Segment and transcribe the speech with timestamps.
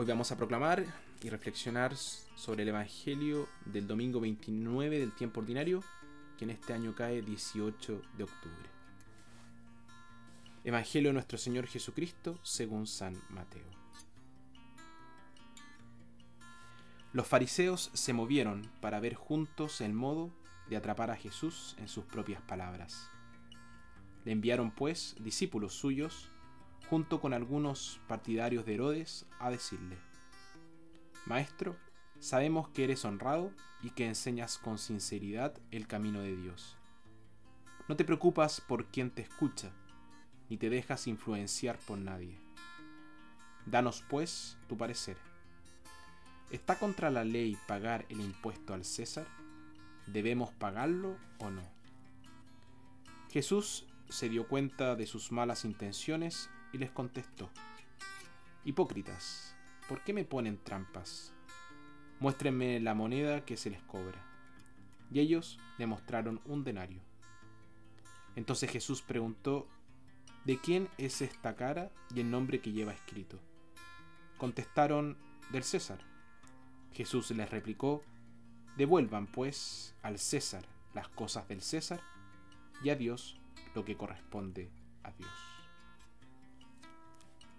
[0.00, 0.84] Hoy vamos a proclamar
[1.24, 5.82] y reflexionar sobre el Evangelio del domingo 29 del tiempo ordinario,
[6.38, 8.70] que en este año cae 18 de octubre.
[10.62, 13.66] Evangelio de nuestro Señor Jesucristo según San Mateo.
[17.12, 20.30] Los fariseos se movieron para ver juntos el modo
[20.68, 23.10] de atrapar a Jesús en sus propias palabras.
[24.24, 26.30] Le enviaron pues discípulos suyos,
[26.88, 29.98] junto con algunos partidarios de Herodes, a decirle,
[31.26, 31.76] Maestro,
[32.20, 36.76] sabemos que eres honrado y que enseñas con sinceridad el camino de Dios.
[37.86, 39.70] No te preocupas por quien te escucha,
[40.48, 42.38] ni te dejas influenciar por nadie.
[43.66, 45.16] Danos pues tu parecer.
[46.50, 49.26] ¿Está contra la ley pagar el impuesto al César?
[50.06, 51.62] ¿Debemos pagarlo o no?
[53.30, 57.50] Jesús se dio cuenta de sus malas intenciones y les contestó,
[58.64, 59.56] Hipócritas,
[59.88, 61.32] ¿por qué me ponen trampas?
[62.20, 64.24] Muéstrenme la moneda que se les cobra.
[65.10, 67.00] Y ellos le mostraron un denario.
[68.36, 69.66] Entonces Jesús preguntó,
[70.44, 73.38] ¿de quién es esta cara y el nombre que lleva escrito?
[74.36, 75.16] Contestaron,
[75.50, 76.00] del César.
[76.92, 78.02] Jesús les replicó,
[78.76, 80.64] devuelvan pues al César
[80.94, 82.00] las cosas del César
[82.82, 83.40] y a Dios
[83.74, 84.70] lo que corresponde
[85.02, 85.47] a Dios.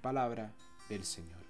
[0.00, 0.54] Palabra
[0.88, 1.40] del Señor.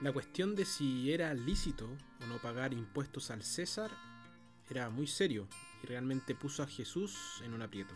[0.00, 1.86] La cuestión de si era lícito
[2.22, 3.90] o no pagar impuestos al César
[4.68, 5.48] era muy serio
[5.82, 7.94] y realmente puso a Jesús en un aprieto.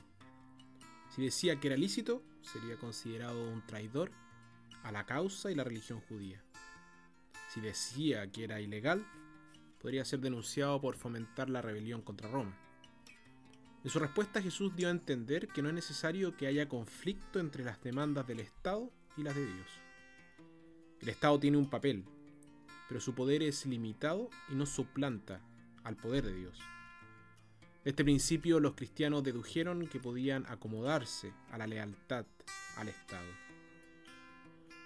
[1.14, 4.10] Si decía que era lícito, sería considerado un traidor
[4.84, 6.42] a la causa y la religión judía.
[7.48, 9.06] Si decía que era ilegal,
[9.80, 12.56] podría ser denunciado por fomentar la rebelión contra Roma.
[13.84, 17.64] En su respuesta Jesús dio a entender que no es necesario que haya conflicto entre
[17.64, 19.68] las demandas del Estado y las de Dios.
[21.00, 22.04] El Estado tiene un papel,
[22.88, 25.40] pero su poder es limitado y no suplanta
[25.84, 26.58] al poder de Dios.
[27.84, 32.26] De este principio los cristianos dedujeron que podían acomodarse a la lealtad
[32.76, 33.28] al Estado.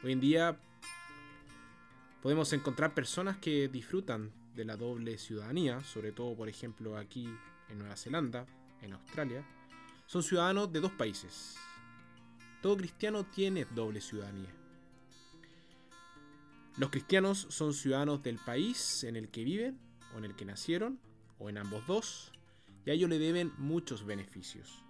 [0.05, 0.61] Hoy en día
[2.23, 7.29] podemos encontrar personas que disfrutan de la doble ciudadanía, sobre todo por ejemplo aquí
[7.69, 8.47] en Nueva Zelanda,
[8.81, 9.45] en Australia,
[10.07, 11.57] son ciudadanos de dos países.
[12.63, 14.51] Todo cristiano tiene doble ciudadanía.
[16.79, 19.79] Los cristianos son ciudadanos del país en el que viven
[20.15, 21.01] o en el que nacieron,
[21.39, 22.33] o en ambos dos,
[22.87, 24.83] y a ellos le deben muchos beneficios.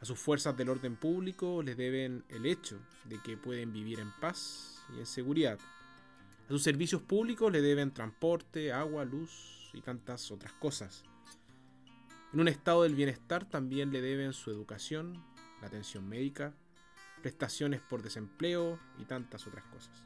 [0.00, 4.12] A sus fuerzas del orden público les deben el hecho de que pueden vivir en
[4.20, 5.58] paz y en seguridad.
[6.50, 11.04] A sus servicios públicos le deben transporte, agua, luz y tantas otras cosas.
[12.32, 15.22] En un estado del bienestar también le deben su educación,
[15.60, 16.52] la atención médica,
[17.22, 20.02] prestaciones por desempleo y tantas otras cosas.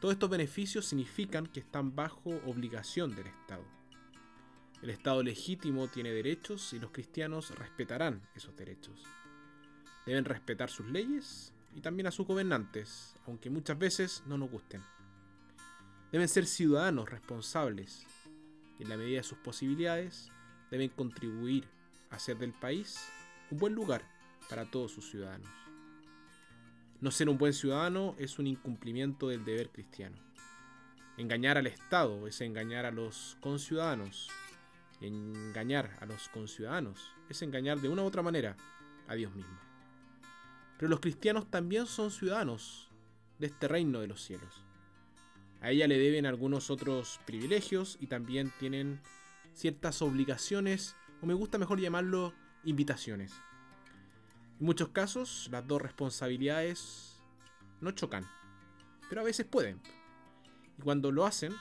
[0.00, 3.62] Todos estos beneficios significan que están bajo obligación del Estado.
[4.82, 9.00] El Estado legítimo tiene derechos y los cristianos respetarán esos derechos.
[10.06, 14.82] Deben respetar sus leyes y también a sus gobernantes, aunque muchas veces no nos gusten.
[16.12, 18.06] Deben ser ciudadanos responsables
[18.78, 20.30] y en la medida de sus posibilidades
[20.70, 21.68] deben contribuir
[22.10, 23.08] a hacer del país
[23.50, 24.02] un buen lugar
[24.48, 25.50] para todos sus ciudadanos.
[27.00, 30.16] No ser un buen ciudadano es un incumplimiento del deber cristiano.
[31.16, 34.28] Engañar al Estado es engañar a los conciudadanos.
[35.00, 38.56] engañar a los conciudadanos es engañar de una u otra manera
[39.08, 39.58] a Dios mismo.
[40.78, 42.90] Pero los cristianos también son ciudadanos
[43.38, 44.65] de este reino de los cielos.
[45.60, 49.00] A ella le deben algunos otros privilegios y también tienen
[49.54, 52.34] ciertas obligaciones, o me gusta mejor llamarlo
[52.64, 53.32] invitaciones.
[54.60, 57.16] En muchos casos, las dos responsabilidades
[57.80, 58.26] no chocan,
[59.08, 59.80] pero a veces pueden.
[60.78, 61.54] Y cuando lo hacen,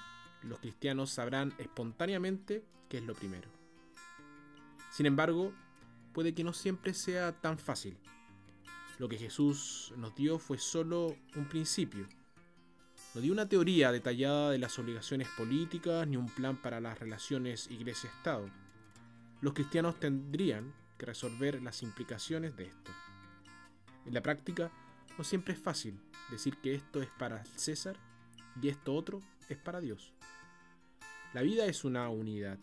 [0.43, 3.49] los cristianos sabrán espontáneamente qué es lo primero.
[4.91, 5.53] Sin embargo,
[6.13, 7.97] puede que no siempre sea tan fácil.
[8.97, 12.07] Lo que Jesús nos dio fue solo un principio.
[13.15, 17.71] No dio una teoría detallada de las obligaciones políticas ni un plan para las relaciones
[17.71, 18.49] iglesia-estado.
[19.39, 22.91] Los cristianos tendrían que resolver las implicaciones de esto.
[24.05, 24.69] En la práctica,
[25.17, 25.97] no siempre es fácil
[26.29, 27.95] decir que esto es para César
[28.61, 30.13] y esto otro es para Dios.
[31.33, 32.59] La vida es una unidad.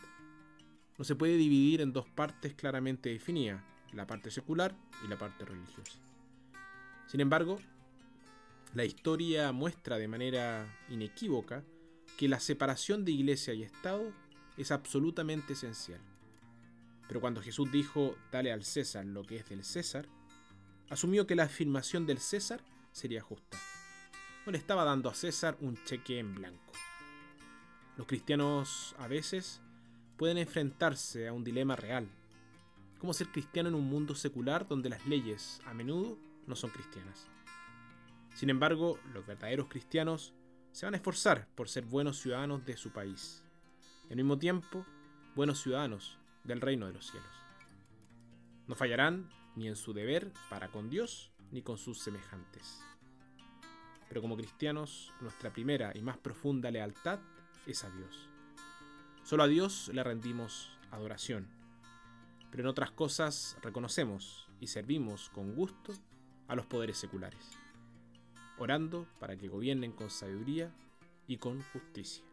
[0.99, 5.45] No se puede dividir en dos partes claramente definidas, la parte secular y la parte
[5.45, 5.97] religiosa.
[7.07, 7.57] Sin embargo,
[8.73, 11.63] la historia muestra de manera inequívoca
[12.17, 14.11] que la separación de iglesia y Estado
[14.57, 16.01] es absolutamente esencial.
[17.07, 20.07] Pero cuando Jesús dijo, dale al César lo que es del César,
[20.89, 22.61] asumió que la afirmación del César
[22.91, 23.57] sería justa.
[24.45, 26.73] No le estaba dando a César un cheque en blanco.
[27.95, 29.61] Los cristianos a veces
[30.17, 32.07] pueden enfrentarse a un dilema real.
[32.97, 36.17] ¿Cómo ser cristiano en un mundo secular donde las leyes a menudo
[36.47, 37.27] no son cristianas?
[38.33, 40.33] Sin embargo, los verdaderos cristianos
[40.71, 43.45] se van a esforzar por ser buenos ciudadanos de su país
[44.09, 44.85] y al mismo tiempo
[45.35, 47.29] buenos ciudadanos del reino de los cielos.
[48.67, 52.81] No fallarán ni en su deber para con Dios ni con sus semejantes.
[54.09, 57.19] Pero como cristianos, nuestra primera y más profunda lealtad
[57.65, 58.29] es a Dios.
[59.23, 61.47] Solo a Dios le rendimos adoración,
[62.51, 65.93] pero en otras cosas reconocemos y servimos con gusto
[66.47, 67.57] a los poderes seculares,
[68.57, 70.71] orando para que gobiernen con sabiduría
[71.27, 72.23] y con justicia.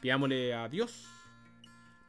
[0.00, 1.06] Pidámosle a Dios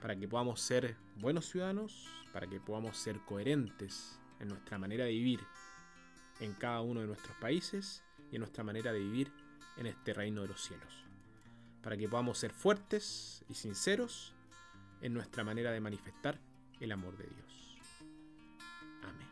[0.01, 5.11] para que podamos ser buenos ciudadanos, para que podamos ser coherentes en nuestra manera de
[5.11, 5.39] vivir
[6.39, 9.31] en cada uno de nuestros países y en nuestra manera de vivir
[9.77, 11.05] en este reino de los cielos,
[11.83, 14.33] para que podamos ser fuertes y sinceros
[15.01, 16.39] en nuestra manera de manifestar
[16.79, 17.77] el amor de Dios.
[19.03, 19.30] Amén.